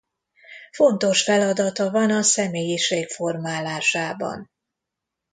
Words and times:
Fontos 0.71 1.23
feladata 1.23 1.91
van 1.91 2.11
a 2.11 2.21
személyiség 2.21 3.07
formálásában. 3.07 4.49